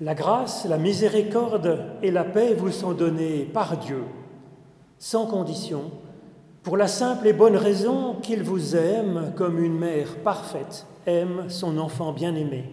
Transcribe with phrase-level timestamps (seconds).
[0.00, 4.02] La grâce, la miséricorde et la paix vous sont données par Dieu,
[4.98, 5.92] sans condition,
[6.64, 11.78] pour la simple et bonne raison qu'il vous aime comme une mère parfaite aime son
[11.78, 12.64] enfant bien-aimé.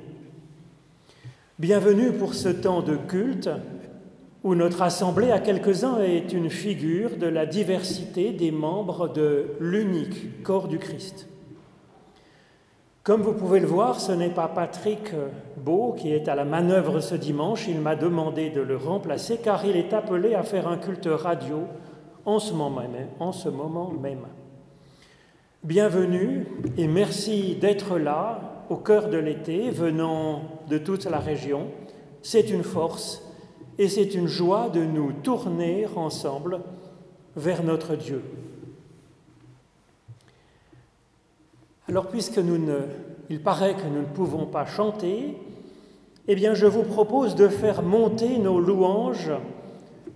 [1.59, 3.49] Bienvenue pour ce temps de culte
[4.43, 10.41] où notre assemblée à quelques-uns est une figure de la diversité des membres de l'unique
[10.41, 11.27] corps du Christ.
[13.03, 15.11] Comme vous pouvez le voir, ce n'est pas Patrick
[15.57, 17.67] Beau qui est à la manœuvre ce dimanche.
[17.67, 21.63] Il m'a demandé de le remplacer car il est appelé à faire un culte radio
[22.25, 24.27] en ce moment même.
[25.63, 26.45] Bienvenue
[26.77, 31.69] et merci d'être là au cœur de l'été, venant de toute la région.
[32.21, 33.23] C'est une force
[33.79, 36.61] et c'est une joie de nous tourner ensemble
[37.35, 38.21] vers notre Dieu.
[41.91, 42.39] Alors puisque
[43.29, 45.35] il paraît que nous ne pouvons pas chanter,
[46.25, 49.33] eh bien je vous propose de faire monter nos louanges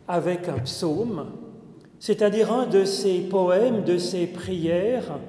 [0.07, 1.25] avec un psaume,
[1.99, 5.19] c'est-à-dire un de ces poèmes, de ces prières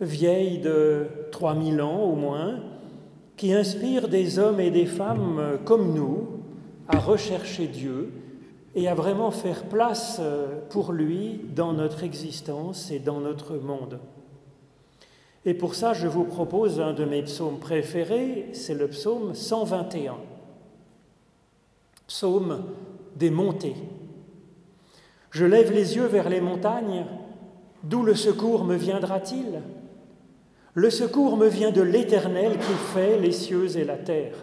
[0.00, 2.58] vieilles de 3000 ans au moins,
[3.36, 6.26] qui inspirent des hommes et des femmes comme nous
[6.88, 8.10] à rechercher Dieu
[8.74, 10.20] et à vraiment faire place
[10.70, 14.00] pour lui dans notre existence et dans notre monde.
[15.46, 20.16] Et pour ça, je vous propose un de mes psaumes préférés, c'est le psaume 121.
[22.06, 22.64] Psaume
[23.16, 23.76] des montées.
[25.30, 27.06] Je lève les yeux vers les montagnes,
[27.84, 29.62] d'où le secours me viendra-t-il?
[30.74, 34.34] Le secours me vient de l'Éternel qui fait les cieux et la terre.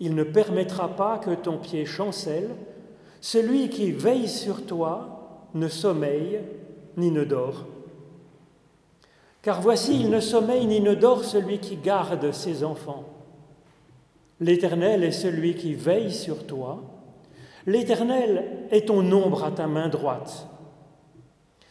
[0.00, 2.50] Il ne permettra pas que ton pied chancelle,
[3.20, 6.40] celui qui veille sur toi ne sommeille
[6.96, 7.66] ni ne dort.
[9.46, 13.04] Car voici, il ne sommeille ni ne dort celui qui garde ses enfants.
[14.40, 16.82] L'Éternel est celui qui veille sur toi.
[17.64, 20.48] L'Éternel est ton ombre à ta main droite.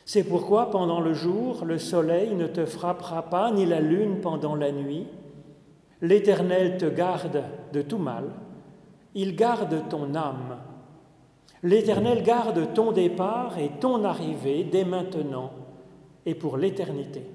[0.06, 4.55] C'est pourquoi pendant le jour, le soleil ne te frappera pas, ni la lune pendant
[4.55, 5.08] la nuit.
[6.02, 8.30] L'Éternel te garde de tout mal.
[9.16, 10.60] Il garde ton âme.
[11.61, 15.52] L'Éternel garde ton départ et ton arrivée dès maintenant
[16.26, 17.35] et pour l'éternité.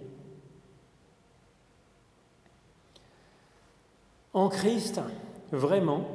[4.32, 5.00] En Christ,
[5.50, 6.06] vraiment,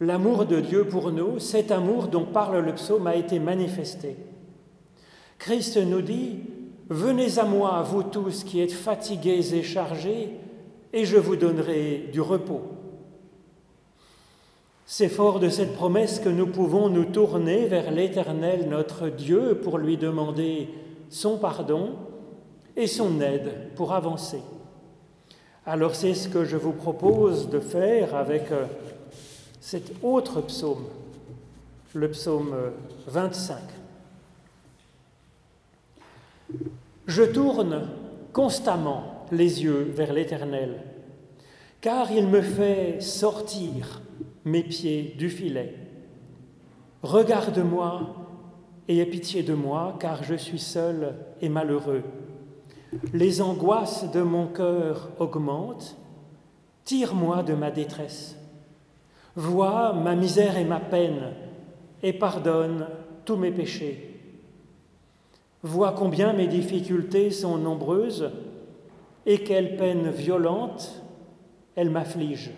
[0.00, 4.16] l'amour de Dieu pour nous, cet amour dont parle le psaume, a été manifesté.
[5.38, 6.40] Christ nous dit,
[6.88, 10.30] Venez à moi, vous tous qui êtes fatigués et chargés,
[10.92, 12.62] et je vous donnerai du repos.
[14.86, 19.76] C'est fort de cette promesse que nous pouvons nous tourner vers l'Éternel, notre Dieu, pour
[19.76, 20.70] lui demander
[21.10, 21.96] son pardon
[22.74, 24.40] et son aide pour avancer.
[25.70, 28.64] Alors c'est ce que je vous propose de faire avec euh,
[29.60, 30.86] cet autre psaume,
[31.92, 32.54] le psaume
[33.06, 33.58] 25.
[37.06, 37.86] Je tourne
[38.32, 40.80] constamment les yeux vers l'Éternel,
[41.82, 44.00] car il me fait sortir
[44.46, 45.74] mes pieds du filet.
[47.02, 48.16] Regarde-moi
[48.88, 52.04] et aie pitié de moi, car je suis seul et malheureux.
[53.12, 55.96] Les angoisses de mon cœur augmentent.
[56.84, 58.36] Tire-moi de ma détresse.
[59.36, 61.34] Vois ma misère et ma peine
[62.02, 62.86] et pardonne
[63.24, 64.20] tous mes péchés.
[65.62, 68.30] Vois combien mes difficultés sont nombreuses
[69.26, 71.02] et quelle peine violente
[71.76, 72.52] elles m'affligent.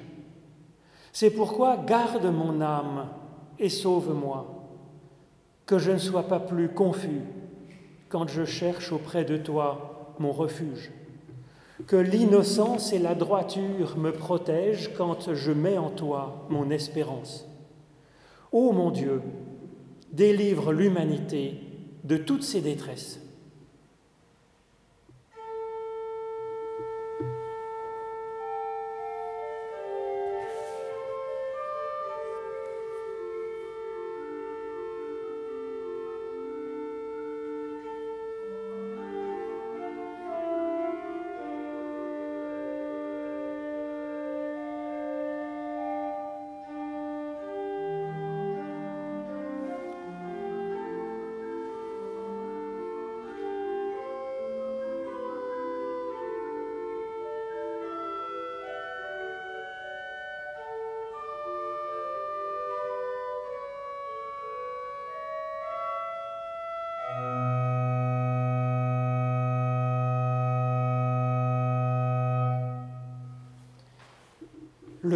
[1.12, 3.08] C'est pourquoi garde mon âme
[3.58, 4.46] et sauve-moi,
[5.66, 7.22] que je ne sois pas plus confus
[8.08, 9.89] quand je cherche auprès de toi
[10.20, 10.92] mon refuge.
[11.86, 17.48] Que l'innocence et la droiture me protègent quand je mets en toi mon espérance.
[18.52, 19.22] Ô mon Dieu,
[20.12, 21.54] délivre l'humanité
[22.04, 23.20] de toutes ses détresses.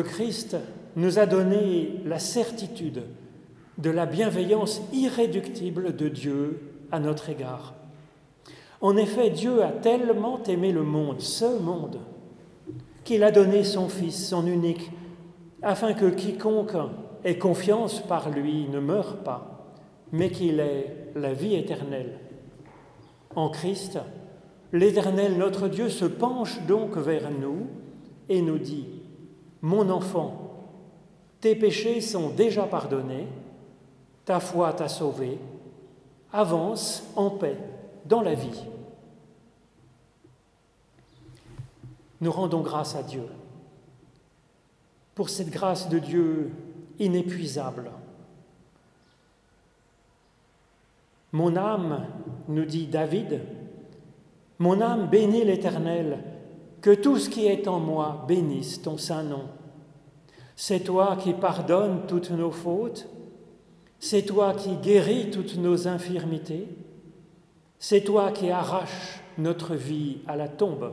[0.05, 0.57] Christ
[0.97, 3.03] nous a donné la certitude
[3.79, 6.61] de la bienveillance irréductible de Dieu
[6.93, 7.75] à notre égard.
[8.81, 11.99] En effet, Dieu a tellement aimé le monde, ce monde,
[13.03, 14.93] qu'il a donné son Fils, son unique,
[15.63, 16.77] afin que quiconque
[17.25, 19.75] ait confiance par lui ne meure pas,
[20.13, 22.21] mais qu'il ait la vie éternelle.
[23.35, 23.99] En Christ,
[24.73, 27.67] l'Éternel notre Dieu se penche donc vers nous
[28.29, 28.87] et nous dit,
[29.65, 30.61] Mon enfant,
[31.41, 33.27] tes péchés sont déjà pardonnés,
[34.27, 35.39] ta foi t'a sauvé,
[36.35, 37.57] avance en paix
[38.05, 38.63] dans la vie.
[42.21, 43.27] Nous rendons grâce à Dieu
[45.15, 46.53] pour cette grâce de Dieu
[46.99, 47.91] inépuisable.
[51.33, 52.07] Mon âme,
[52.49, 53.41] nous dit David,
[54.59, 56.34] mon âme bénit l'Éternel,
[56.85, 59.45] que tout ce qui est en moi bénisse ton saint nom.
[60.55, 63.09] C'est toi qui pardonnes toutes nos fautes,
[63.99, 66.69] c'est toi qui guéris toutes nos infirmités,
[67.79, 70.93] c'est toi qui arraches notre vie à la tombe,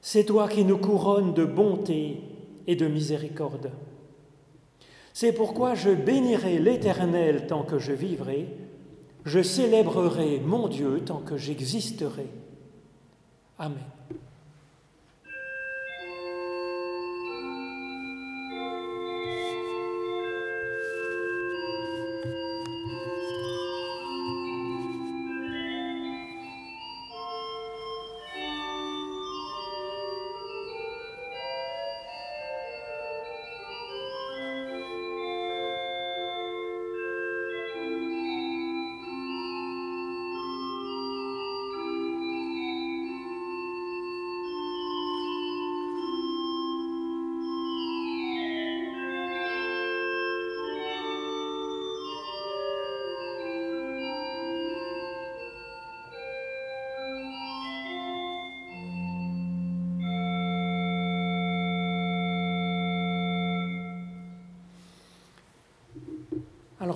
[0.00, 2.20] c'est toi qui nous couronnes de bonté
[2.68, 3.72] et de miséricorde.
[5.12, 8.46] C'est pourquoi je bénirai l'Éternel tant que je vivrai,
[9.24, 12.28] je célébrerai mon Dieu tant que j'existerai.
[13.58, 13.93] Amen.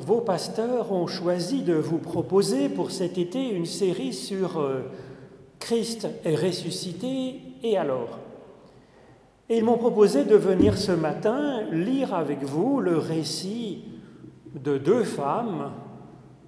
[0.00, 4.82] Vos pasteurs ont choisi de vous proposer pour cet été une série sur euh,
[5.58, 8.18] Christ est ressuscité et alors
[9.48, 13.84] Et ils m'ont proposé de venir ce matin lire avec vous le récit
[14.54, 15.72] de deux femmes.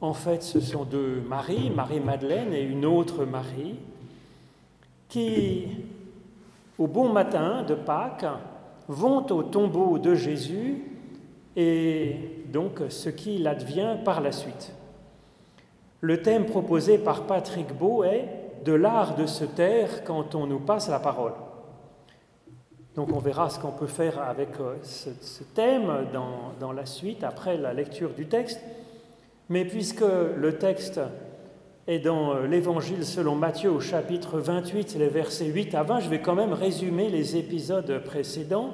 [0.00, 3.76] En fait, ce sont deux Marie, Marie-Madeleine et une autre Marie,
[5.08, 5.66] qui,
[6.78, 8.26] au bon matin de Pâques,
[8.88, 10.89] vont au tombeau de Jésus
[11.60, 12.16] et
[12.46, 14.72] donc ce qu'il advient par la suite.
[16.00, 18.26] Le thème proposé par Patrick Beau est
[18.64, 21.34] de l'art de se taire quand on nous passe la parole.
[22.96, 26.06] Donc on verra ce qu'on peut faire avec euh, ce, thème
[26.58, 28.60] dans, la suite, après la lecture du texte.
[29.50, 31.00] Mais puisque le texte
[31.86, 36.08] est dans euh, l'Évangile selon Matthieu au chapitre 28, les versets 8 à 20, je
[36.08, 38.72] vais quand même résumer les épisodes précédents.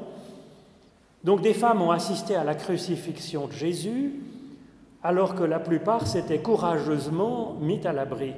[1.27, 4.13] Donc des femmes ont assisté à la crucifixion de Jésus,
[5.03, 8.33] alors que la plupart s'étaient courageusement mis à l'abri,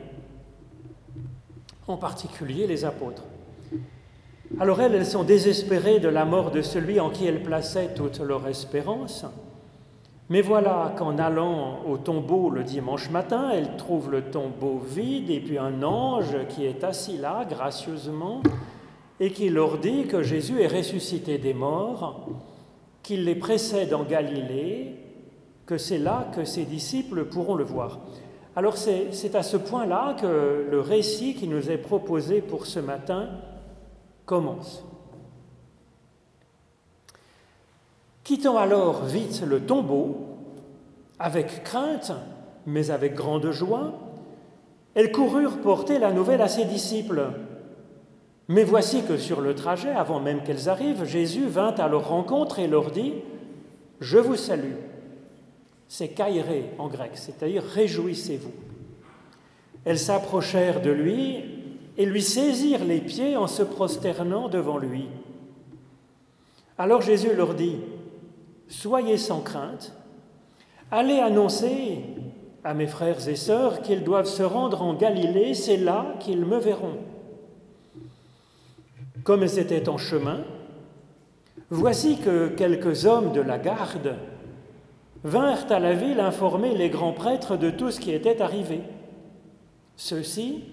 [1.87, 3.25] en particulier les apôtres.
[4.59, 8.21] Alors elles, elles sont désespérées de la mort de celui en qui elles plaçaient toute
[8.21, 9.27] leur espérance.
[10.31, 15.41] Mais voilà qu'en allant au tombeau le dimanche matin, elles trouvent le tombeau vide et
[15.41, 18.43] puis un ange qui est assis là gracieusement
[19.21, 22.17] et qui leur dit que Jésus est ressuscité des morts
[23.09, 24.95] qu'il les précède en Galilée,
[25.65, 28.01] que c'est là que ses disciples pourront le voir.
[28.55, 33.31] Alors c'est à ce point-là que le récit qui nous est proposé pour ce matin
[34.27, 34.85] commence.
[38.25, 40.27] Quittant alors vite le tombeau,
[41.19, 42.13] avec crainte,
[42.67, 43.95] mais avec grande joie,
[44.95, 47.31] elles coururent porter la nouvelle à ses disciples.
[48.49, 52.59] Mais voici que sur le trajet, avant même qu'elles arrivent, Jésus vint à leur rencontre
[52.59, 53.13] et leur dit,
[54.01, 54.77] Je vous salue.
[55.87, 58.53] C'est kairé en grec, c'est-à-dire réjouissez-vous.
[59.85, 61.45] Elles s'approchèrent de lui
[61.99, 65.07] et lui saisirent les pieds en se prosternant devant lui.
[66.79, 67.77] Alors Jésus leur dit,
[68.69, 69.95] Soyez sans crainte,
[70.91, 72.01] allez annoncer
[72.65, 76.59] à mes frères et sœurs qu'ils doivent se rendre en Galilée, c'est là qu'ils me
[76.59, 76.99] verront.
[79.25, 80.41] Comme elles étaient en chemin,
[81.71, 84.17] voici que quelques hommes de la garde
[85.25, 88.81] vinrent à la ville informer les grands prêtres de tout ce qui était arrivé.
[89.97, 90.65] Ceux-ci,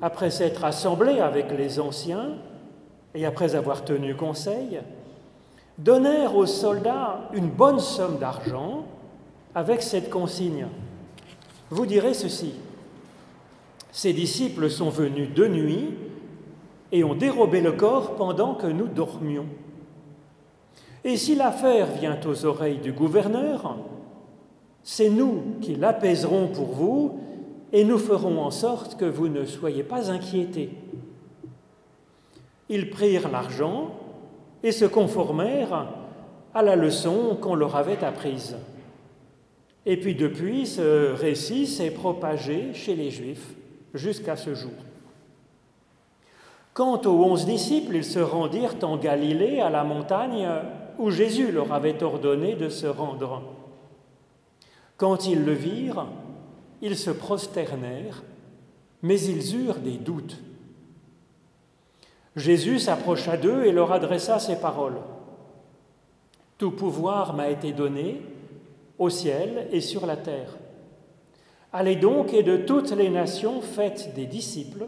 [0.00, 2.36] après s'être assemblés avec les anciens
[3.14, 4.80] et après avoir tenu conseil,
[5.78, 8.86] donnèrent aux soldats une bonne somme d'argent
[9.54, 10.66] avec cette consigne.
[11.70, 12.54] Vous direz ceci,
[13.92, 15.90] ces disciples sont venus de nuit
[16.94, 19.46] et ont dérobé le corps pendant que nous dormions.
[21.02, 23.78] Et si l'affaire vient aux oreilles du gouverneur,
[24.84, 27.18] c'est nous qui l'apaiserons pour vous
[27.72, 30.70] et nous ferons en sorte que vous ne soyez pas inquiétés.
[32.68, 33.90] Ils prirent l'argent
[34.62, 35.88] et se conformèrent
[36.54, 38.56] à la leçon qu'on leur avait apprise.
[39.84, 43.56] Et puis depuis, ce récit s'est propagé chez les Juifs
[43.94, 44.70] jusqu'à ce jour.
[46.74, 50.48] Quant aux onze disciples, ils se rendirent en Galilée, à la montagne
[50.98, 53.42] où Jésus leur avait ordonné de se rendre.
[54.96, 56.08] Quand ils le virent,
[56.82, 58.24] ils se prosternèrent,
[59.02, 60.42] mais ils eurent des doutes.
[62.34, 64.98] Jésus s'approcha d'eux et leur adressa ces paroles.
[66.58, 68.20] Tout pouvoir m'a été donné
[68.98, 70.56] au ciel et sur la terre.
[71.72, 74.86] Allez donc et de toutes les nations faites des disciples,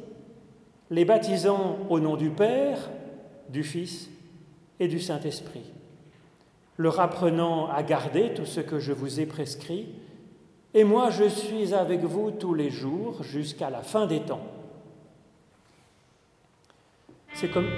[0.91, 2.91] les baptisant au nom du Père,
[3.49, 4.09] du Fils
[4.79, 5.73] et du Saint-Esprit,
[6.77, 9.89] leur apprenant à garder tout ce que je vous ai prescrit,
[10.75, 14.47] et moi je suis avec vous tous les jours jusqu'à la fin des temps.
[17.35, 17.69] C'est comme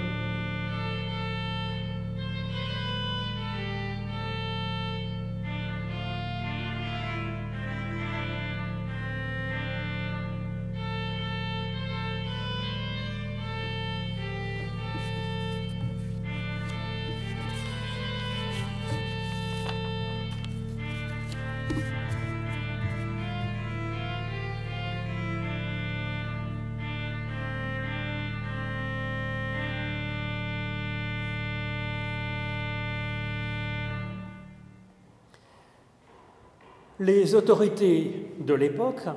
[36.99, 39.07] Les autorités de l'époque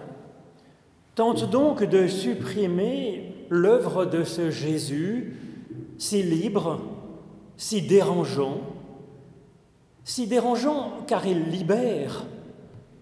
[1.17, 5.37] tentent donc de supprimer l'œuvre de ce Jésus
[5.99, 6.81] si libre,
[7.57, 8.59] si dérangeant,
[10.05, 12.25] si dérangeant car il libère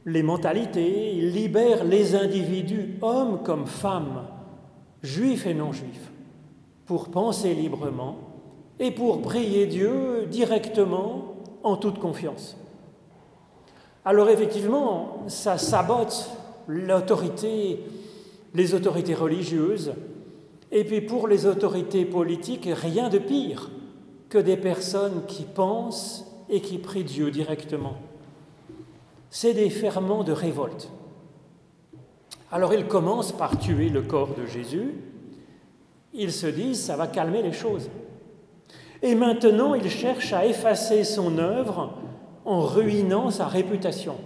[0.07, 4.27] les mentalités, il libère les individus, hommes comme femmes,
[5.03, 6.11] juifs et non juifs,
[6.87, 8.17] pour penser librement
[8.79, 12.60] et pour prier Dieu directement en toute confiance.
[14.05, 16.31] Alors effectivement, ça sabote
[16.67, 17.81] l'autorité,
[18.55, 19.93] les autorités religieuses,
[20.73, 23.71] et puis pour les autorités politiques, rien de pire
[24.29, 27.97] que des personnes qui pensent et qui prient Dieu directement.
[29.29, 30.91] C'est des ferments de révolte.
[32.51, 34.95] Alors ils commencent par tuer le corps de Jésus,
[36.13, 37.91] ils se disent ça va calmer les choses.
[39.03, 41.95] Et maintenant ils cherchent à effacer son œuvre
[42.51, 44.17] en ruinant sa réputation.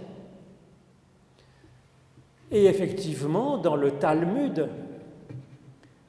[2.51, 4.67] Et effectivement, dans le Talmud,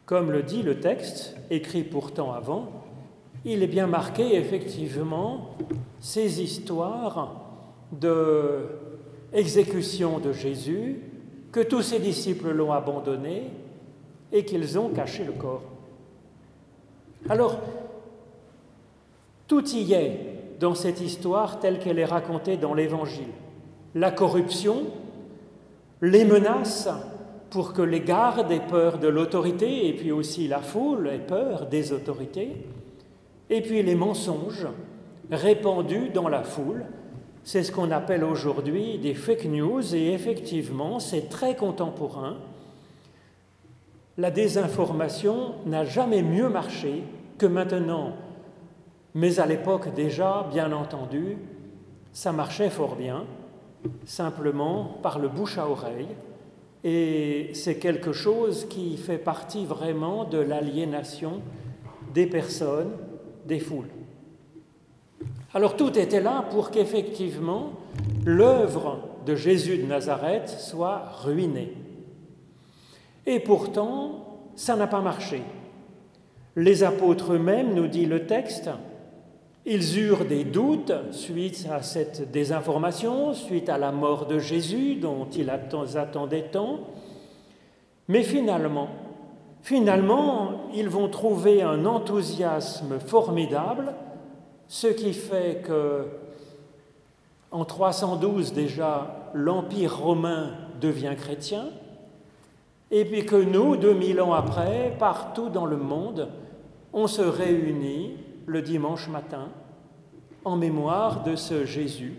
[0.06, 2.70] comme le dit le texte, écrit pourtant avant,
[3.44, 5.50] il est bien marqué effectivement
[6.00, 7.50] ces histoires
[7.92, 8.64] de
[9.35, 11.02] exécution de Jésus,
[11.52, 13.50] que tous ses disciples l'ont abandonné
[14.32, 15.64] et qu'ils ont caché le corps.
[17.28, 17.61] Alors,
[19.46, 23.32] tout y est dans cette histoire telle qu'elle est racontée dans l'Évangile.
[23.94, 24.84] La corruption,
[26.02, 26.88] les menaces
[27.50, 31.66] pour que les gardes aient peur de l'autorité, et puis aussi la foule ait peur
[31.66, 32.56] des autorités,
[33.48, 34.66] et puis les mensonges
[35.30, 36.84] répandus dans la foule.
[37.44, 42.38] C'est ce qu'on appelle aujourd'hui des fake news, et effectivement, c'est très contemporain.
[44.18, 47.04] La désinformation n'a jamais mieux marché
[47.38, 48.14] que maintenant
[49.16, 51.38] mais à l'époque déjà, bien entendu,
[52.12, 53.25] ça marchait fort bien,
[54.04, 56.08] simplement par le bouche à oreille,
[56.85, 61.40] et c'est quelque chose qui fait partie vraiment de l'aliénation
[62.12, 62.92] des personnes,
[63.46, 63.88] des foules.
[65.54, 67.73] Alors tout était là pour qu'effectivement
[68.26, 71.73] l'œuvre de Jésus de Nazareth soit ruinée.
[73.25, 75.40] Et pourtant, ça n'a pas marché.
[76.54, 78.68] Les apôtres eux-mêmes, nous dit le texte,
[79.66, 85.26] ils eurent des doutes suite à cette désinformation, suite à la mort de Jésus dont
[85.26, 86.78] ils attendaient tant.
[88.06, 88.88] Mais finalement,
[89.62, 93.92] finalement, ils vont trouver un enthousiasme formidable,
[94.68, 96.06] ce qui fait que
[97.50, 101.64] en 312 déjà, l'Empire romain devient chrétien,
[102.92, 106.28] et puis que nous, 2000 ans après, partout dans le monde,
[106.92, 108.12] on se réunit
[108.46, 109.48] le dimanche matin,
[110.44, 112.14] en mémoire de ce Jésus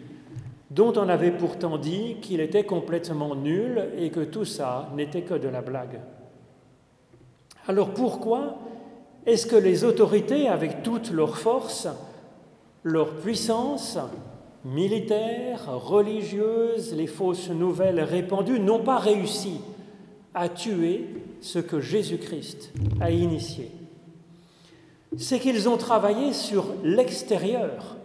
[0.69, 5.33] dont on avait pourtant dit qu'il était complètement nul et que tout ça n'était que
[5.33, 6.01] de la blague.
[7.67, 8.57] Alors pourquoi
[9.25, 11.87] est-ce que les autorités, avec toute leur force,
[12.83, 13.97] leur puissance
[14.63, 19.59] militaire, religieuse, les fausses nouvelles répandues, n'ont pas réussi
[20.33, 21.07] à tuer
[21.41, 23.71] ce que Jésus-Christ a initié?
[25.15, 27.95] C'est qu'ils ont travaillé sur l'extérieur,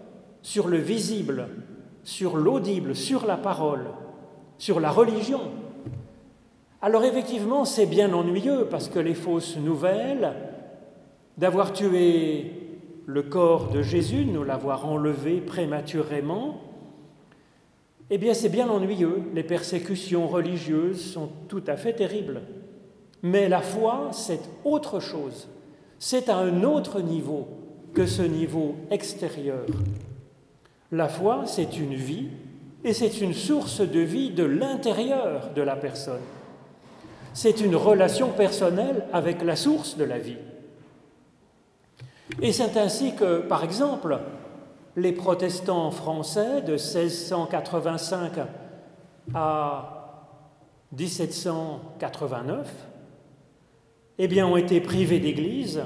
[0.42, 1.48] sur le visible,
[2.04, 3.86] sur l'audible, sur la parole,
[4.58, 5.40] sur la religion.
[6.80, 10.34] Alors effectivement, c'est bien ennuyeux parce que les fausses nouvelles
[11.38, 12.52] d'avoir tué
[13.06, 16.60] le corps de Jésus, nous l'avoir enlevé prématurément,
[18.10, 19.22] eh bien c'est bien ennuyeux.
[19.34, 22.42] Les persécutions religieuses sont tout à fait terribles.
[23.22, 25.48] Mais la foi, c'est autre chose.
[26.04, 27.46] C'est à un autre niveau
[27.94, 29.66] que ce niveau extérieur.
[30.90, 32.26] La foi, c'est une vie
[32.82, 36.24] et c'est une source de vie de l'intérieur de la personne.
[37.32, 40.38] C'est une relation personnelle avec la source de la vie.
[42.40, 44.18] Et c'est ainsi que, par exemple,
[44.96, 48.32] les protestants français de 1685
[49.34, 50.18] à
[50.98, 52.91] 1789
[54.18, 55.82] eh bien, ont été privés d'église,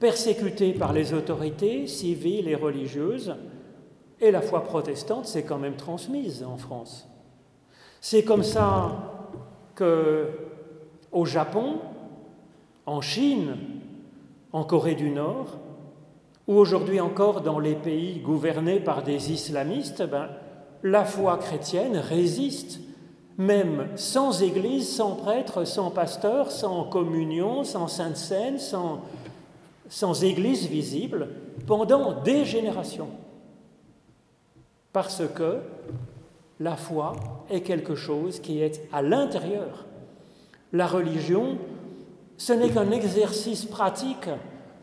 [0.00, 3.34] persécutés par les autorités civiles et religieuses,
[4.20, 7.08] et la foi protestante s'est quand même transmise en France.
[8.00, 9.34] C'est comme ça
[9.74, 10.28] que
[11.12, 11.78] au Japon,
[12.86, 13.56] en Chine,
[14.52, 15.58] en Corée du Nord,
[16.46, 20.28] ou aujourd'hui encore dans les pays gouvernés par des islamistes, ben,
[20.82, 22.80] la foi chrétienne résiste,
[23.38, 29.00] même sans église, sans prêtre, sans pasteur, sans communion, sans sainte scène, sans,
[29.88, 31.28] sans église visible,
[31.66, 33.10] pendant des générations.
[34.92, 35.60] Parce que
[36.58, 37.12] la foi
[37.48, 39.86] est quelque chose qui est à l'intérieur.
[40.72, 41.58] La religion,
[42.36, 44.28] ce n'est qu'un exercice pratique,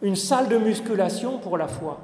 [0.01, 1.99] une salle de musculation pour la foi.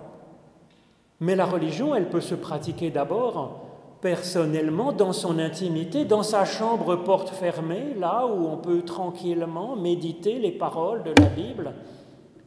[1.21, 3.70] Mais la religion, elle peut se pratiquer d'abord
[4.01, 10.39] personnellement, dans son intimité, dans sa chambre porte fermée, là où on peut tranquillement méditer
[10.39, 11.73] les paroles de la Bible,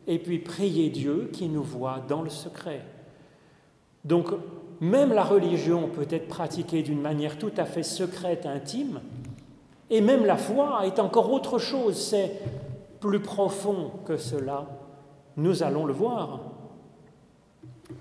[0.06, 2.82] et puis prier Dieu qui nous voit dans le secret.
[4.04, 4.28] Donc
[4.80, 9.00] même la religion peut être pratiquée d'une manière tout à fait secrète, intime,
[9.90, 12.40] et même la foi est encore autre chose, c'est
[13.00, 14.66] plus profond que cela.
[15.36, 16.40] Nous allons le voir.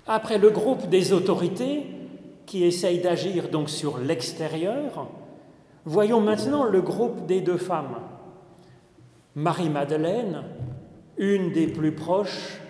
[0.06, 1.86] Après le groupe des autorités
[2.46, 5.08] qui essayent d'agir donc sur l'extérieur,
[5.84, 7.98] voyons maintenant le groupe des deux femmes.
[9.34, 10.44] Marie-Madeleine,
[11.16, 12.60] une des plus proches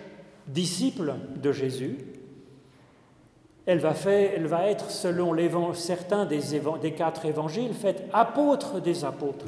[0.47, 1.97] disciples de Jésus,
[3.65, 5.33] elle va, elle va être, selon
[5.73, 6.41] certains des,
[6.81, 9.45] des quatre évangiles, faite apôtre des apôtres.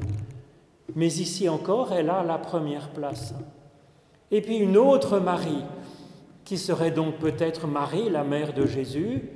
[0.95, 3.35] Mais ici encore, elle a la première place.
[4.31, 5.63] Et puis une autre Marie,
[6.45, 9.29] qui serait donc peut-être Marie, la mère de Jésus,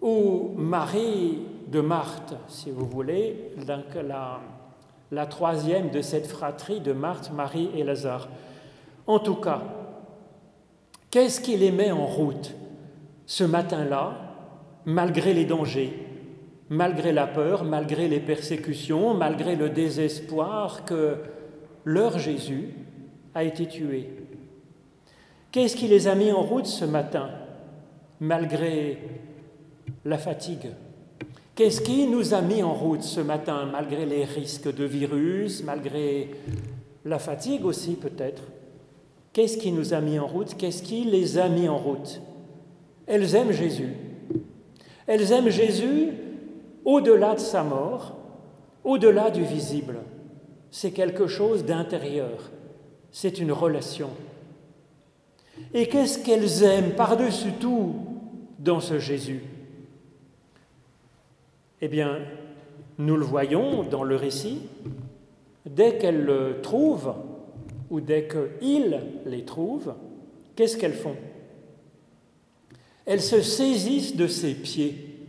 [0.00, 4.40] ou Marie de Marthe, si vous voulez, la,
[5.10, 8.28] la troisième de cette fratrie de Marthe, Marie et Lazare.
[9.06, 9.62] En tout cas,
[11.10, 12.54] qu'est-ce qui les met en route
[13.26, 14.14] ce matin-là,
[14.84, 16.06] malgré les dangers,
[16.68, 21.16] malgré la peur, malgré les persécutions, malgré le désespoir que
[21.84, 22.70] leur Jésus
[23.34, 24.10] a été tué?
[25.52, 27.30] Qu'est-ce qui les a mis en route ce matin,
[28.20, 28.98] malgré
[30.04, 30.70] la fatigue
[31.56, 36.32] Qu'est-ce qui nous a mis en route ce matin, malgré les risques de virus, malgré
[37.06, 38.42] la fatigue aussi peut-être?
[39.32, 40.54] Qu'est-ce qui nous a mis en route?
[40.58, 42.20] Qu'est-ce qui les a mis en route?
[43.06, 43.94] Elles aiment Jésus.
[45.06, 46.10] Elles aiment Jésus
[46.84, 48.16] au-delà de sa mort,
[48.84, 50.00] au-delà du visible.
[50.70, 52.50] C'est quelque chose d'intérieur.
[53.10, 54.10] C'est une relation.
[55.72, 57.94] Et qu'est-ce qu'elles aiment par-dessus tout
[58.58, 59.40] dans ce Jésus?
[61.82, 62.20] Eh bien,
[62.98, 64.62] nous le voyons dans le récit,
[65.66, 67.14] dès qu'elles le trouvent,
[67.90, 69.94] ou dès qu'il les trouve,
[70.54, 71.16] qu'est-ce qu'elles font?
[73.04, 75.28] Elles se saisissent de ses pieds.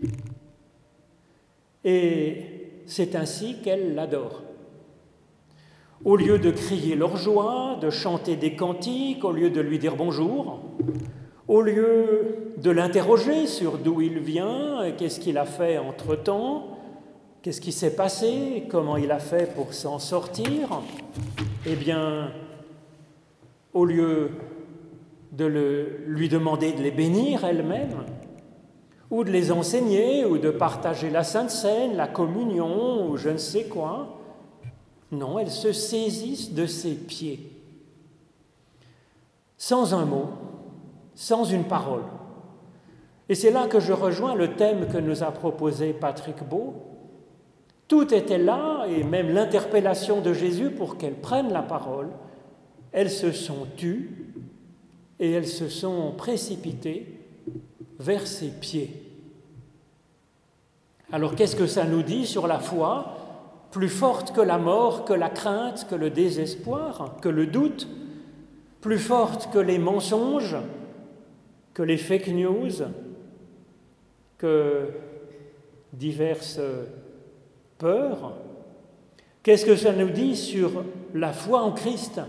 [1.83, 2.43] Et
[2.86, 4.43] c'est ainsi qu'elles l'adorent.
[6.05, 9.95] Au lieu de crier leur joie, de chanter des cantiques, au lieu de lui dire
[9.95, 10.62] bonjour,
[11.47, 16.77] au lieu de l'interroger sur d'où il vient, qu'est-ce qu'il a fait entre-temps,
[17.41, 20.81] qu'est-ce qui s'est passé, comment il a fait pour s'en sortir,
[21.65, 22.31] eh bien,
[23.73, 24.31] au lieu
[25.31, 25.45] de
[26.05, 28.03] lui demander de les bénir elle-même,
[29.10, 33.38] ou de les enseigner, ou de partager la Sainte Seine, la communion, ou je ne
[33.38, 34.17] sais quoi.
[35.13, 37.49] Non, elles se saisissent de ses pieds,
[39.57, 40.27] sans un mot,
[41.17, 42.03] sans une parole.
[43.27, 46.75] Et c'est là que je rejoins le thème que nous a proposé Patrick Beau.
[47.88, 52.10] Tout était là, et même l'interpellation de Jésus pour qu'elles prennent la parole.
[52.91, 54.32] Elles se sont tues
[55.19, 57.19] et elles se sont précipitées
[57.99, 59.03] vers ses pieds.
[61.12, 63.17] Alors qu'est-ce que ça nous dit sur la foi
[63.71, 67.88] plus forte que la mort, que la crainte, que le désespoir, que le doute,
[68.82, 70.58] plus forte que les mensonges,
[71.78, 72.72] que les fake news,
[74.40, 74.90] que
[75.94, 76.60] diverses
[77.78, 78.34] peurs.
[79.44, 82.20] Qu'est-ce que ça nous dit sur la foi en Christ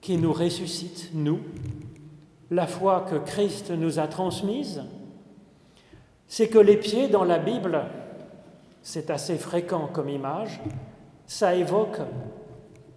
[0.00, 1.38] qui nous ressuscite, nous,
[2.50, 4.82] la foi que Christ nous a transmise?
[6.26, 7.80] C'est que les pieds dans la Bible,
[8.82, 10.60] c'est assez fréquent comme image,
[11.28, 12.00] ça évoque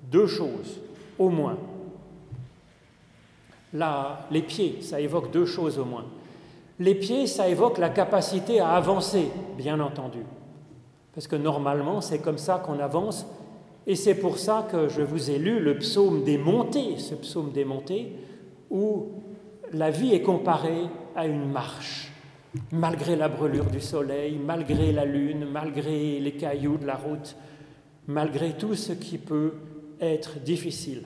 [0.10, 0.80] deux choses,
[1.20, 1.60] au moins.
[3.74, 6.06] Là, les pieds, ça évoque deux choses au moins.
[6.80, 10.20] Les pieds, ça évoque la capacité à avancer, bien entendu.
[11.14, 13.26] Parce que normalement, c'est comme ça qu'on avance.
[13.88, 17.52] Et c'est pour ça que je vous ai lu le psaume des montées, ce psaume
[17.52, 18.14] des montées,
[18.70, 19.08] où
[19.74, 22.12] la vie est comparée à une marche
[22.72, 27.36] malgré la brûlure du soleil, malgré la lune, malgré les cailloux de la route,
[28.08, 29.54] malgré tout ce qui peut
[30.00, 31.04] être difficile.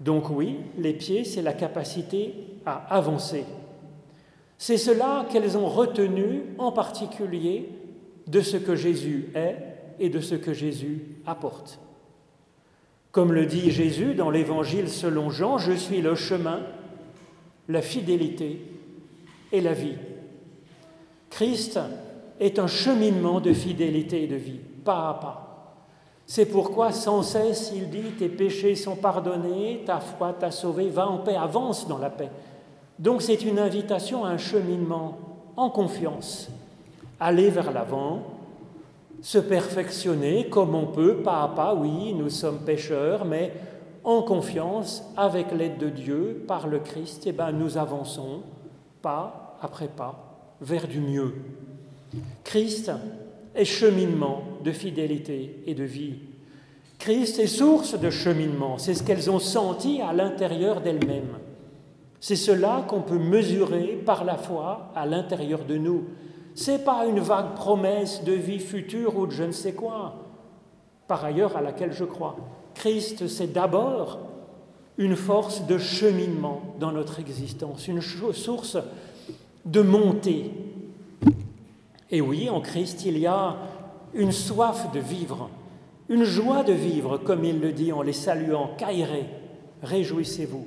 [0.00, 2.34] Donc oui, les pieds, c'est la capacité
[2.64, 3.44] à avancer.
[4.56, 7.68] C'est cela qu'elles ont retenu en particulier
[8.26, 9.56] de ce que Jésus est
[9.98, 11.78] et de ce que Jésus apporte.
[13.12, 16.60] Comme le dit Jésus dans l'Évangile selon Jean, je suis le chemin,
[17.68, 18.60] la fidélité
[19.52, 19.96] et la vie.
[21.28, 21.78] Christ
[22.38, 25.49] est un cheminement de fidélité et de vie, pas à pas.
[26.30, 31.08] C'est pourquoi sans cesse il dit, tes péchés sont pardonnés, ta foi t'a sauvé, va
[31.08, 32.30] en paix, avance dans la paix.
[33.00, 35.18] Donc c'est une invitation à un cheminement
[35.56, 36.48] en confiance,
[37.18, 38.22] aller vers l'avant,
[39.20, 43.52] se perfectionner comme on peut, pas à pas, oui, nous sommes pécheurs, mais
[44.04, 48.42] en confiance, avec l'aide de Dieu, par le Christ, eh ben, nous avançons
[49.02, 51.34] pas après pas vers du mieux.
[52.44, 52.92] Christ
[53.54, 56.14] est cheminement de fidélité et de vie.
[56.98, 61.38] Christ est source de cheminement, c'est ce qu'elles ont senti à l'intérieur d'elles-mêmes.
[62.20, 66.04] C'est cela qu'on peut mesurer par la foi à l'intérieur de nous.
[66.54, 70.16] C'est pas une vague promesse de vie future ou de je ne sais quoi,
[71.08, 72.36] par ailleurs à laquelle je crois.
[72.74, 74.18] Christ, c'est d'abord
[74.98, 78.76] une force de cheminement dans notre existence, une source
[79.64, 80.52] de monter.
[82.10, 83.56] Et oui, en Christ, il y a
[84.14, 85.50] une soif de vivre,
[86.08, 89.26] une joie de vivre, comme il le dit en les saluant, Kairé,
[89.82, 90.66] réjouissez-vous.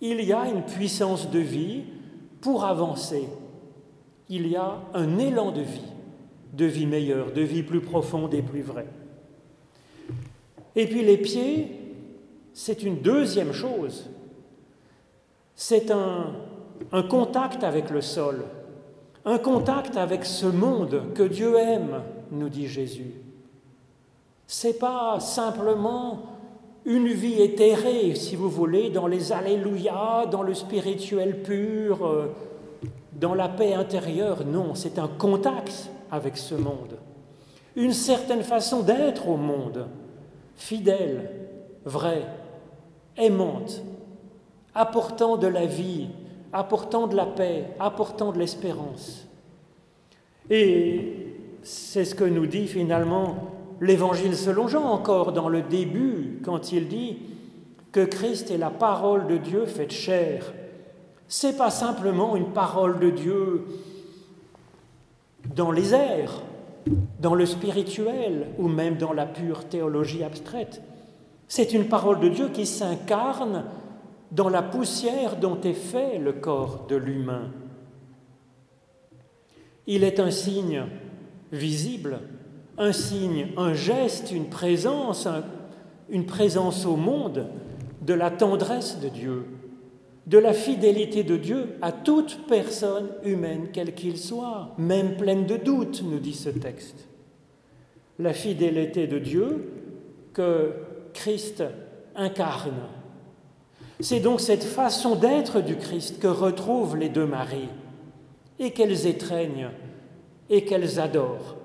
[0.00, 1.84] Il y a une puissance de vie
[2.40, 3.28] pour avancer.
[4.28, 5.92] Il y a un élan de vie,
[6.54, 8.88] de vie meilleure, de vie plus profonde et plus vraie.
[10.74, 11.68] Et puis les pieds,
[12.52, 14.10] c'est une deuxième chose.
[15.54, 18.44] C'est un contact avec le sol,
[19.24, 23.12] un contact avec ce monde que Dieu aime, nous dit Jésus.
[24.46, 26.22] C'est pas simplement
[26.84, 32.34] une vie éthérée, si vous voulez, dans les Alléluia, dans le spirituel pur, euh,
[33.12, 34.44] dans la paix intérieure.
[34.46, 36.98] Non, c'est un contact avec ce monde.
[37.76, 39.86] Une certaine façon d'être au monde,
[40.56, 41.30] fidèle,
[41.84, 42.26] vraie,
[43.16, 43.82] aimante,
[44.74, 46.08] apportant de la vie,
[46.52, 49.26] apportant de la paix, apportant de l'espérance.
[50.48, 56.72] Et c'est ce que nous dit finalement l'Évangile selon Jean encore dans le début, quand
[56.72, 57.18] il dit
[57.92, 60.52] que Christ est la parole de Dieu faite chair.
[61.28, 63.64] C'est pas simplement une parole de Dieu
[65.54, 66.42] dans les airs,
[67.20, 70.82] dans le spirituel ou même dans la pure théologie abstraite.
[71.48, 73.64] C'est une parole de Dieu qui s'incarne
[74.30, 77.50] dans la poussière dont est fait le corps de l'humain.
[79.86, 80.84] Il est un signe
[81.52, 82.20] visible,
[82.78, 85.26] un signe, un geste, une présence,
[86.08, 87.46] une présence au monde
[88.02, 89.46] de la tendresse de Dieu,
[90.26, 95.56] de la fidélité de Dieu à toute personne humaine, quelle qu'il soit, même pleine de
[95.56, 97.08] doutes, nous dit ce texte.
[98.18, 99.72] La fidélité de Dieu
[100.32, 100.72] que
[101.12, 101.64] Christ
[102.14, 102.99] incarne
[104.00, 107.68] c'est donc cette façon d'être du Christ que retrouvent les deux maris
[108.58, 109.70] et qu'elles étreignent
[110.48, 111.56] et qu'elles adorent.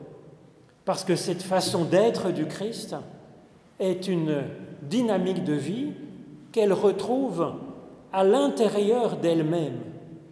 [0.85, 2.95] Parce que cette façon d'être du Christ
[3.79, 4.43] est une
[4.83, 5.93] dynamique de vie
[6.51, 7.53] qu'elle retrouve
[8.13, 9.79] à l'intérieur d'elle-même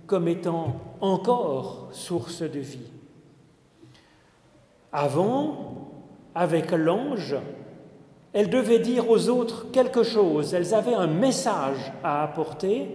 [0.05, 2.91] comme étant encore source de vie.
[4.91, 5.89] Avant,
[6.35, 7.35] avec l'ange,
[8.33, 12.89] elles devaient dire aux autres quelque chose, elles avaient un message à apporter,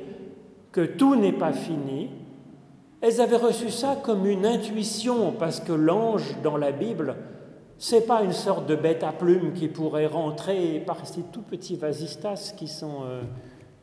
[0.73, 2.11] que tout n'est pas fini.
[3.01, 7.17] Elles avaient reçu ça comme une intuition, parce que l'ange dans la Bible,
[7.79, 11.77] c'est pas une sorte de bête à plumes qui pourrait rentrer par ces tout petits
[11.77, 13.23] vasistas qui sont euh,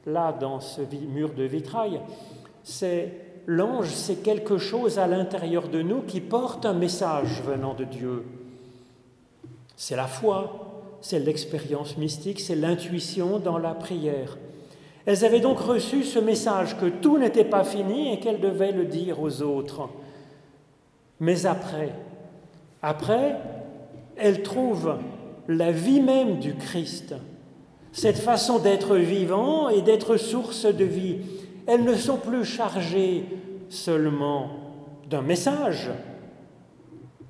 [0.06, 0.82] là dans ce
[1.14, 2.02] mur de vitrail.
[2.64, 3.14] C'est
[3.48, 8.26] l'ange, c'est quelque chose à l'intérieur de nous qui porte un message venant de Dieu.
[9.78, 10.65] C'est la foi,
[11.02, 14.38] c'est l'expérience mystique, c'est l'intuition dans la prière.
[15.06, 18.86] Elles avaient donc reçu ce message que tout n'était pas fini et qu'elles devaient le
[18.86, 19.90] dire aux autres.
[21.20, 21.92] Mais après,
[22.82, 23.36] après,
[24.18, 24.98] elles trouvent
[25.48, 27.16] la vie même du Christ,
[27.92, 31.18] cette façon d'être vivant et d'être source de vie.
[31.68, 33.26] Elles ne sont plus chargées
[33.70, 34.50] seulement
[35.10, 35.92] d'un message,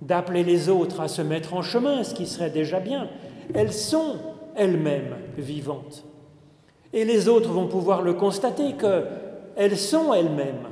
[0.01, 3.09] d'appeler les autres à se mettre en chemin, ce qui serait déjà bien.
[3.53, 4.17] Elles sont
[4.55, 6.05] elles-mêmes vivantes.
[6.93, 10.67] Et les autres vont pouvoir le constater qu'elles sont elles-mêmes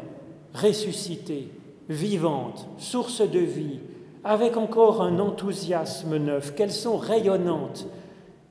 [0.53, 1.49] ressuscitées,
[1.89, 3.79] vivantes, sources de vie,
[4.23, 7.88] avec encore un enthousiasme neuf, qu'elles sont rayonnantes,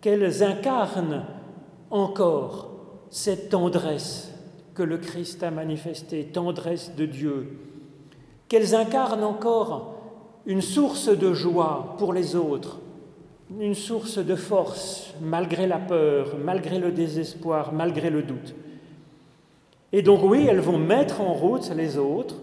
[0.01, 1.25] qu'elles incarnent
[1.91, 2.71] encore
[3.11, 4.33] cette tendresse
[4.75, 7.59] que le Christ a manifestée, tendresse de Dieu,
[8.49, 9.95] qu'elles incarnent encore
[10.45, 12.81] une source de joie pour les autres,
[13.61, 18.55] une source de force malgré la peur, malgré le désespoir, malgré le doute.
[19.93, 22.37] Et donc oui, elles vont mettre en route les autres,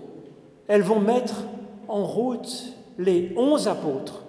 [0.67, 1.43] elles vont mettre
[1.88, 4.24] en route les onze apôtres,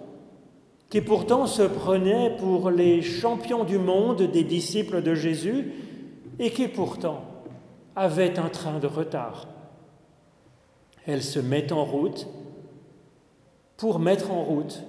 [0.89, 5.73] qui pourtant se prenaient pour les champions du monde des disciples de Jésus,
[6.39, 7.23] et qui pourtant
[7.95, 9.47] avaient un train de retard.
[11.07, 12.27] Elles se mettent en route
[13.77, 14.83] pour mettre en route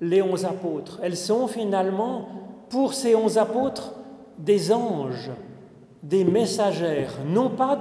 [0.00, 0.98] les onze apôtres.
[1.02, 2.28] Elles sont finalement,
[2.68, 3.92] pour ces onze apôtres,
[4.38, 5.30] des anges,
[6.02, 7.76] des messagères, non pas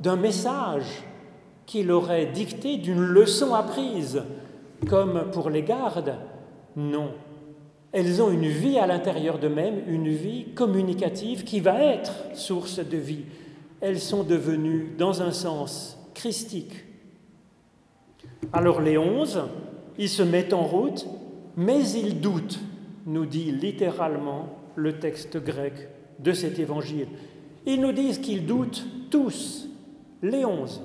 [0.00, 1.04] d'un message
[1.66, 4.22] qui leur est dicté, d'une leçon apprise,
[4.88, 6.14] comme pour les gardes,
[6.76, 7.10] non.
[7.92, 12.96] Elles ont une vie à l'intérieur d'eux-mêmes, une vie communicative qui va être source de
[12.96, 13.24] vie.
[13.80, 16.84] Elles sont devenues, dans un sens, christiques.
[18.52, 19.42] Alors les onze,
[19.98, 21.06] ils se mettent en route,
[21.58, 22.60] mais ils doutent,
[23.04, 25.88] nous dit littéralement le texte grec
[26.20, 27.08] de cet évangile.
[27.66, 29.68] Ils nous disent qu'ils doutent tous,
[30.22, 30.80] les onze.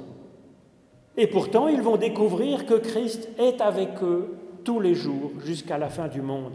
[1.16, 5.90] Et pourtant, ils vont découvrir que Christ est avec eux tous les jours jusqu'à la
[5.90, 6.54] fin du monde.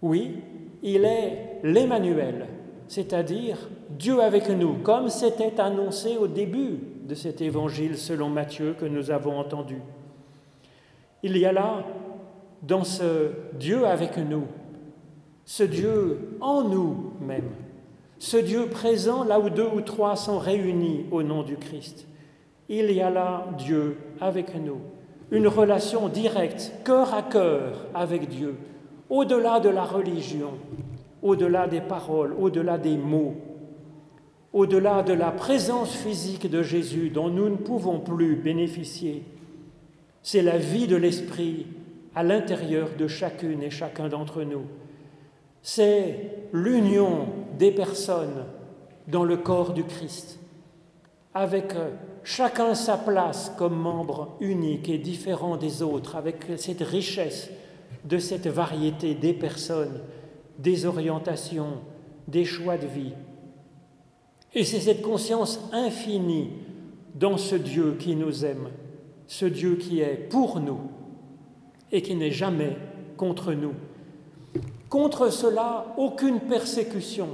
[0.00, 0.36] Oui,
[0.84, 2.46] il est l'Emmanuel,
[2.86, 8.86] c'est-à-dire Dieu avec nous, comme c'était annoncé au début de cet évangile selon Matthieu que
[8.86, 9.78] nous avons entendu.
[11.24, 11.84] Il y a là,
[12.62, 14.46] dans ce Dieu avec nous,
[15.44, 17.50] ce Dieu en nous même,
[18.18, 22.06] ce Dieu présent là où deux ou trois sont réunis au nom du Christ
[22.68, 24.80] il y a là Dieu avec nous,
[25.30, 28.56] une relation directe, cœur à cœur avec Dieu,
[29.10, 30.52] au-delà de la religion,
[31.22, 33.34] au-delà des paroles, au-delà des mots,
[34.54, 39.22] au-delà de la présence physique de Jésus dont nous ne pouvons plus bénéficier.
[40.22, 41.66] C'est la vie de l'Esprit
[42.14, 44.64] à l'intérieur de chacune et chacun d'entre nous.
[45.62, 47.26] C'est l'union
[47.58, 48.44] des personnes
[49.08, 50.38] dans le corps du Christ,
[51.34, 51.74] avec
[52.24, 57.50] chacun sa place comme membre unique et différent des autres, avec cette richesse
[58.04, 60.00] de cette variété des personnes,
[60.58, 61.80] des orientations,
[62.28, 63.12] des choix de vie.
[64.54, 66.50] Et c'est cette conscience infinie
[67.14, 68.68] dans ce Dieu qui nous aime,
[69.26, 70.80] ce Dieu qui est pour nous
[71.92, 72.76] et qui n'est jamais
[73.16, 73.74] contre nous.
[74.88, 77.28] Contre cela, aucune persécution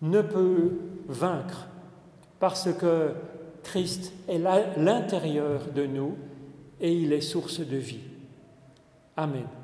[0.00, 1.66] ne peut vaincre,
[2.38, 3.12] parce que
[3.64, 6.14] Christ est l'intérieur de nous
[6.80, 8.00] et il est source de vie.
[9.16, 9.57] Amen.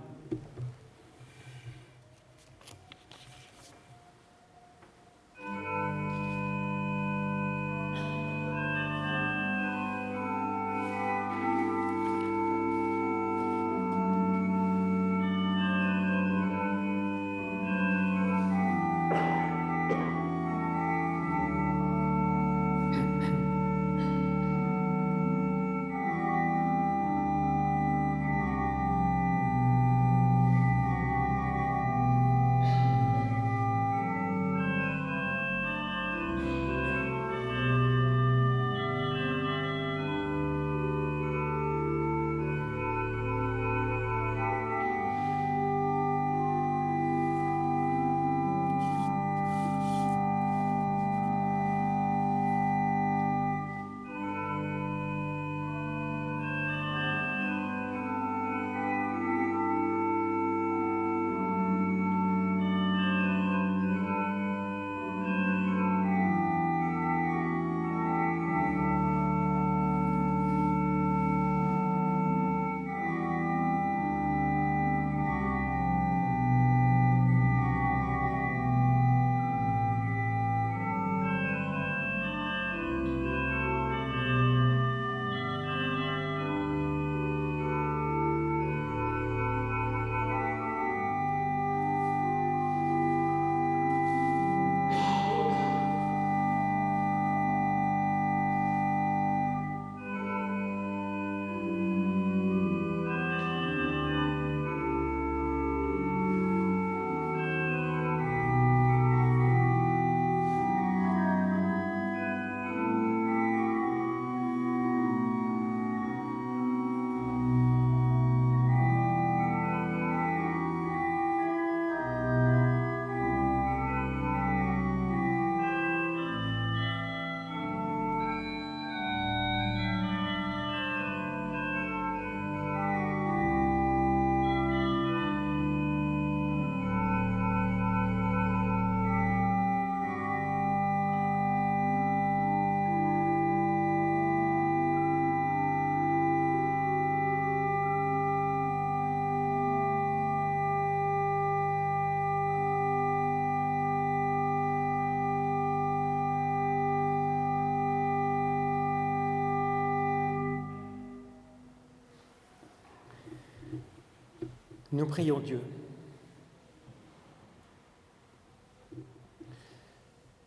[164.95, 165.59] Nous prions Dieu.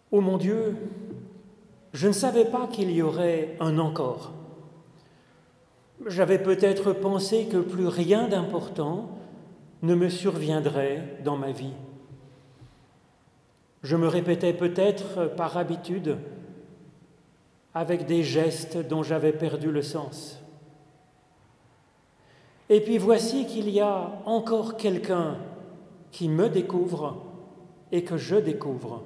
[0.09, 0.73] Ô mon Dieu,
[1.91, 4.31] je ne savais pas qu'il y aurait un encore.
[6.05, 9.09] J'avais peut-être pensé que plus rien d'important
[9.81, 11.73] ne me surviendrait dans ma vie.
[13.83, 16.19] Je me répétais peut-être par habitude
[17.73, 20.41] avec des gestes dont j'avais perdu le sens.
[22.69, 25.37] Et puis voici qu'il y a encore quelqu'un
[26.11, 27.23] qui me découvre
[27.91, 29.03] et que je découvre.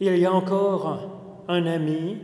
[0.00, 1.10] Il y a encore
[1.48, 2.18] un ami,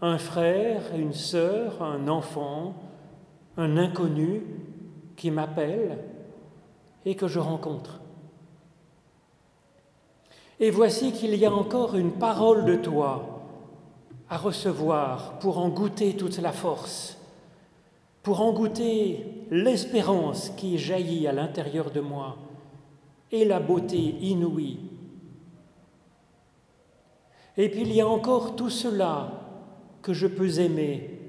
[0.00, 2.74] un frère, une sœur, un enfant,
[3.56, 4.42] un inconnu
[5.16, 5.98] qui m'appelle
[7.04, 8.00] et que je rencontre.
[10.58, 13.42] Et voici qu'il y a encore une parole de toi
[14.28, 17.18] à recevoir pour en goûter toute la force,
[18.26, 22.36] pour en goûter l'espérance qui jaillit à l'intérieur de moi
[23.30, 24.80] et la beauté inouïe.
[27.56, 29.30] Et puis il y a encore tout cela
[30.02, 31.20] que je peux aimer,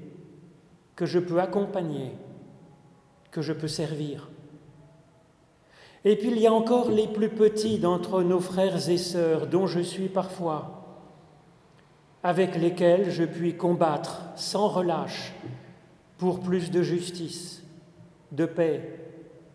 [0.96, 2.10] que je peux accompagner,
[3.30, 4.28] que je peux servir.
[6.04, 9.68] Et puis il y a encore les plus petits d'entre nos frères et sœurs dont
[9.68, 10.84] je suis parfois,
[12.24, 15.32] avec lesquels je puis combattre sans relâche
[16.18, 17.62] pour plus de justice,
[18.32, 19.00] de paix,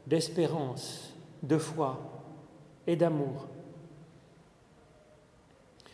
[0.08, 2.00] d'espérance, de foi
[2.88, 3.48] et d'amour.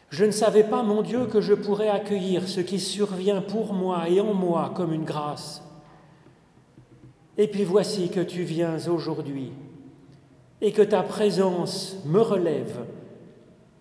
[0.09, 4.09] Je ne savais pas, mon Dieu, que je pourrais accueillir ce qui survient pour moi
[4.09, 5.63] et en moi comme une grâce.
[7.37, 9.51] Et puis voici que tu viens aujourd'hui
[10.61, 12.85] et que ta présence me relève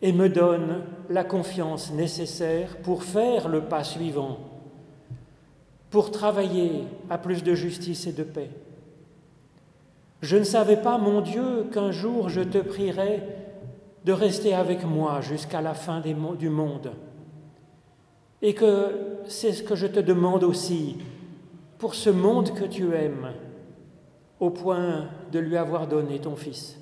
[0.00, 4.38] et me donne la confiance nécessaire pour faire le pas suivant,
[5.90, 8.50] pour travailler à plus de justice et de paix.
[10.20, 13.22] Je ne savais pas, mon Dieu, qu'un jour je te prierais
[14.04, 16.92] de rester avec moi jusqu'à la fin du monde.
[18.42, 20.96] Et que c'est ce que je te demande aussi
[21.78, 23.32] pour ce monde que tu aimes,
[24.40, 26.78] au point de lui avoir donné ton Fils.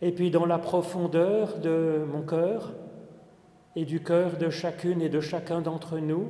[0.00, 2.72] Et puis dans la profondeur de mon cœur
[3.74, 6.28] et du cœur de chacune et de chacun d'entre nous,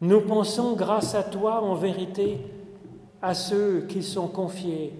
[0.00, 2.38] nous pensons grâce à toi en vérité
[3.20, 4.92] à ceux qui sont confiés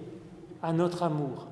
[0.61, 1.48] à notre amour.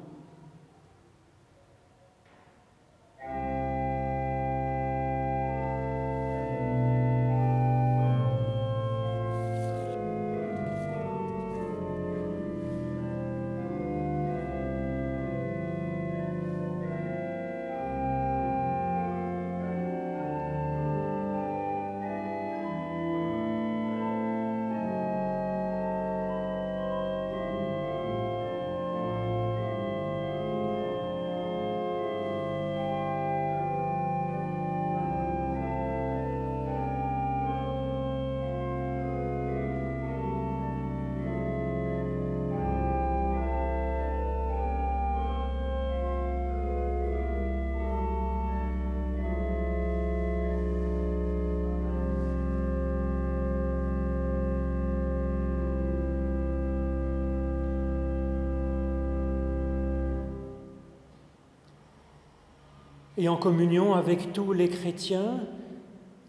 [63.18, 65.42] Et en communion avec tous les chrétiens,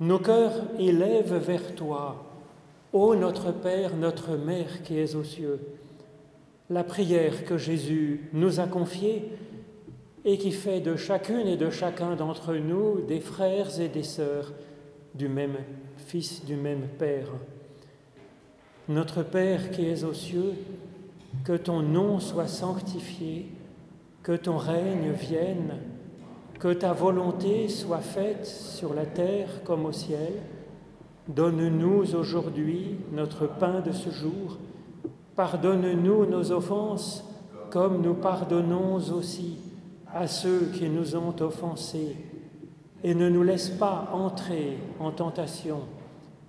[0.00, 2.24] nos cœurs élèvent vers toi,
[2.92, 5.60] ô notre Père, notre Mère qui es aux cieux,
[6.70, 9.30] la prière que Jésus nous a confiée
[10.24, 14.52] et qui fait de chacune et de chacun d'entre nous des frères et des sœurs
[15.14, 15.56] du même
[15.96, 17.28] Fils, du même Père.
[18.88, 20.54] Notre Père qui es aux cieux,
[21.44, 23.46] que ton nom soit sanctifié,
[24.22, 25.74] que ton règne vienne
[26.58, 30.34] que ta volonté soit faite sur la terre comme au ciel.
[31.28, 34.58] Donne-nous aujourd'hui notre pain de ce jour.
[35.36, 37.24] Pardonne-nous nos offenses
[37.70, 39.58] comme nous pardonnons aussi
[40.12, 42.16] à ceux qui nous ont offensés.
[43.04, 45.82] Et ne nous laisse pas entrer en tentation,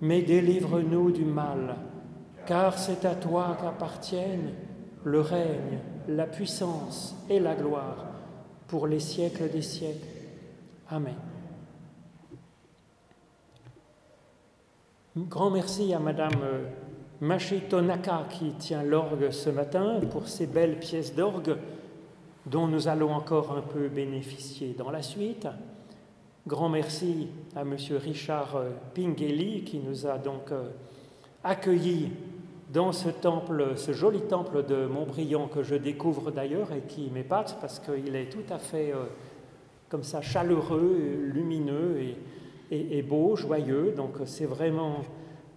[0.00, 1.76] mais délivre-nous du mal,
[2.46, 4.54] car c'est à toi qu'appartiennent
[5.04, 8.09] le règne, la puissance et la gloire
[8.70, 10.06] pour les siècles des siècles.
[10.88, 11.16] Amen.
[15.16, 16.64] Grand merci à Madame euh,
[17.20, 21.56] Maché Tonaka qui tient l'orgue ce matin pour ces belles pièces d'orgue
[22.46, 25.48] dont nous allons encore un peu bénéficier dans la suite.
[26.46, 30.70] Grand merci à Monsieur Richard euh, Pingeli qui nous a donc euh,
[31.42, 32.12] accueillis
[32.72, 37.58] dans ce temple, ce joli temple de Montbriand que je découvre d'ailleurs et qui m'épate
[37.60, 39.06] parce qu'il est tout à fait euh,
[39.88, 41.96] comme ça chaleureux, lumineux
[42.70, 43.92] et, beau, joyeux.
[43.96, 44.98] Donc c'est vraiment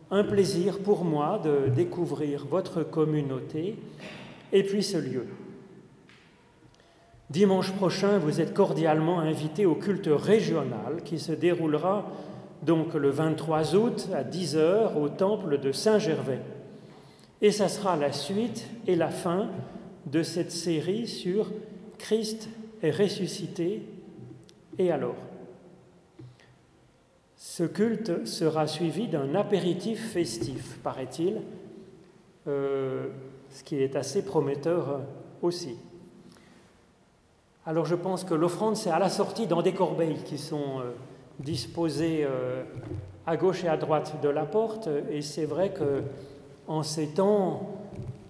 [0.09, 3.75] un plaisir pour moi de découvrir votre communauté
[4.51, 5.27] et puis ce lieu.
[7.29, 12.09] Dimanche prochain, vous êtes cordialement invités au culte régional qui se déroulera
[12.63, 16.39] donc le 23 août à 10h au temple de Saint-Gervais.
[17.43, 19.49] Et ça sera la suite et la fin
[20.05, 21.51] de cette série sur
[21.97, 22.47] Christ
[22.81, 23.83] est ressuscité
[24.79, 25.17] et alors
[27.35, 31.41] Ce culte sera suivi d'un apéritif festif, paraît-il,
[32.47, 33.09] euh,
[33.49, 35.01] ce qui est assez prometteur
[35.41, 35.75] aussi.
[37.65, 40.93] Alors je pense que l'offrande, c'est à la sortie dans des corbeilles qui sont euh,
[41.41, 42.63] disposées euh,
[43.27, 44.87] à gauche et à droite de la porte.
[45.11, 46.03] Et c'est vrai que
[46.67, 47.69] en ces temps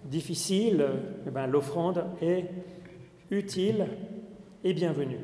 [0.05, 0.85] difficiles,
[1.27, 2.49] eh ben, l'offrande est
[3.31, 3.87] utile
[4.63, 5.19] et bienvenue.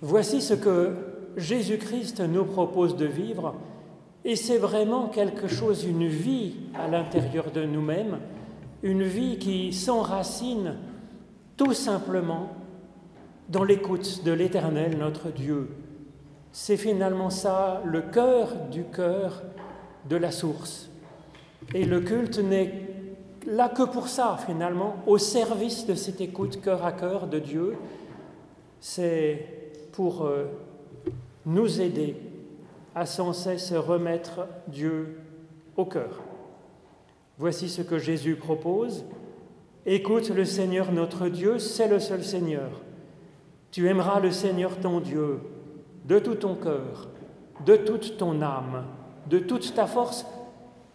[0.00, 0.94] Voici ce que
[1.36, 3.54] Jésus-Christ nous propose de vivre,
[4.24, 8.18] et c'est vraiment quelque chose, une vie à l'intérieur de nous-mêmes
[8.82, 10.76] une vie qui s'enracine
[11.56, 12.50] tout simplement
[13.48, 15.70] dans l'écoute de l'Éternel, notre Dieu.
[16.52, 19.42] C'est finalement ça le cœur du cœur
[20.08, 20.90] de la source.
[21.74, 22.72] Et le culte n'est
[23.46, 27.76] là que pour ça, finalement, au service de cette écoute cœur à cœur de Dieu.
[28.80, 29.46] C'est
[29.92, 30.44] pour euh,
[31.44, 32.16] nous aider
[32.94, 35.18] à sans cesse remettre Dieu
[35.76, 36.22] au cœur.
[37.38, 39.04] Voici ce que Jésus propose.
[39.84, 42.70] Écoute le Seigneur notre Dieu, c'est le seul Seigneur.
[43.70, 45.40] Tu aimeras le Seigneur ton Dieu
[46.06, 47.08] de tout ton cœur,
[47.64, 48.84] de toute ton âme,
[49.28, 50.26] de toute ta force.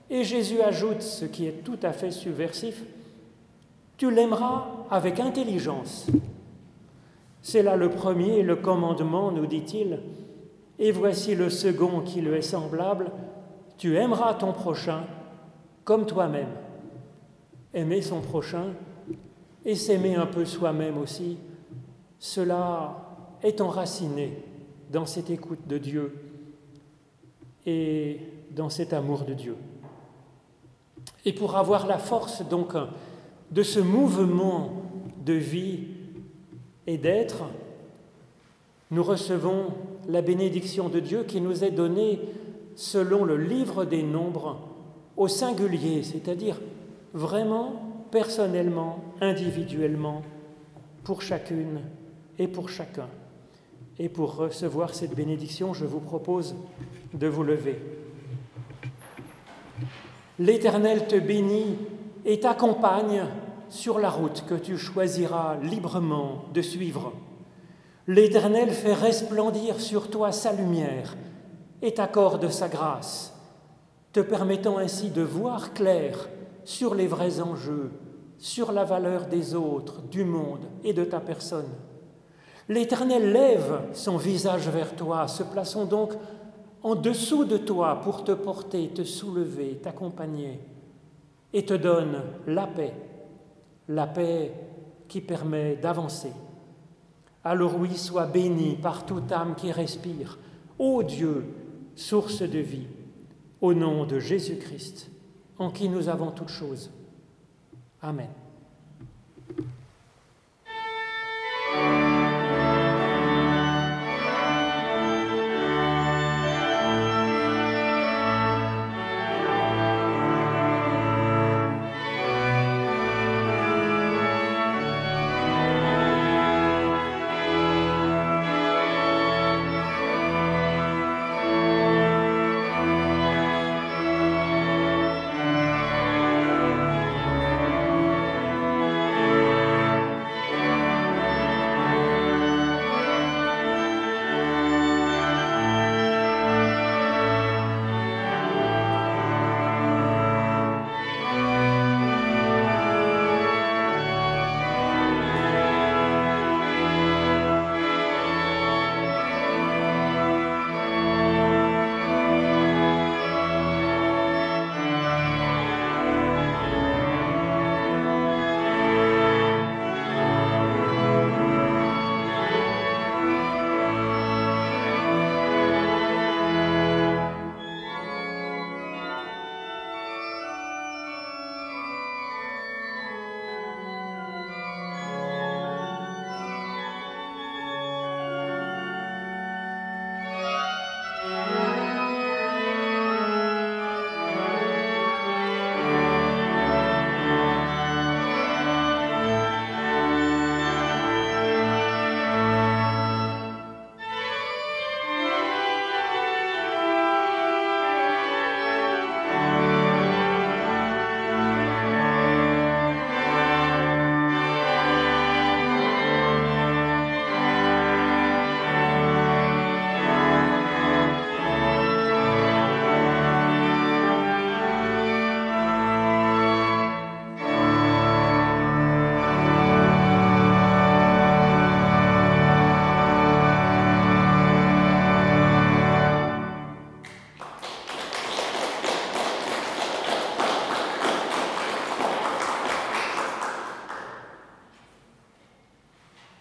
[0.09, 2.83] Et Jésus ajoute ce qui est tout à fait subversif,
[3.97, 6.07] tu l'aimeras avec intelligence.
[7.41, 9.99] C'est là le premier, le commandement, nous dit-il.
[10.79, 13.11] Et voici le second qui lui est semblable,
[13.77, 15.03] tu aimeras ton prochain
[15.83, 16.49] comme toi-même.
[17.73, 18.73] Aimer son prochain
[19.65, 21.37] et s'aimer un peu soi-même aussi,
[22.19, 24.43] cela est enraciné
[24.91, 26.30] dans cette écoute de Dieu
[27.65, 28.19] et
[28.51, 29.55] dans cet amour de Dieu.
[31.25, 32.73] Et pour avoir la force donc
[33.51, 34.83] de ce mouvement
[35.25, 35.87] de vie
[36.87, 37.43] et d'être,
[38.89, 39.67] nous recevons
[40.09, 42.19] la bénédiction de Dieu qui nous est donnée
[42.75, 44.59] selon le livre des nombres
[45.17, 46.59] au singulier, c'est-à-dire
[47.13, 50.23] vraiment personnellement, individuellement,
[51.03, 51.81] pour chacune
[52.39, 53.07] et pour chacun.
[53.99, 56.55] Et pour recevoir cette bénédiction, je vous propose
[57.13, 57.79] de vous lever.
[60.39, 61.77] L'Éternel te bénit
[62.25, 63.25] et t'accompagne
[63.69, 67.13] sur la route que tu choisiras librement de suivre.
[68.07, 71.15] L'Éternel fait resplendir sur toi sa lumière
[71.81, 73.33] et t'accorde sa grâce
[74.13, 76.29] te permettant ainsi de voir clair
[76.65, 77.91] sur les vrais enjeux,
[78.37, 81.69] sur la valeur des autres, du monde et de ta personne.
[82.67, 86.11] L'Éternel lève son visage vers toi, se plaçant donc
[86.83, 90.59] en dessous de toi pour te porter, te soulever, t'accompagner,
[91.53, 92.93] et te donne la paix,
[93.87, 94.53] la paix
[95.07, 96.31] qui permet d'avancer.
[97.43, 100.39] Alors oui, sois béni par toute âme qui respire,
[100.79, 101.45] ô Dieu,
[101.95, 102.87] source de vie
[103.59, 105.09] au nom de Jésus-Christ,
[105.59, 106.89] en qui nous avons toutes choses.
[108.01, 108.29] Amen.